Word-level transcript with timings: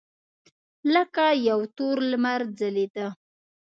لکه 0.93 1.25
یو 1.49 1.59
تور 1.75 1.97
لمر 2.11 2.41
ځلېده. 2.59 3.07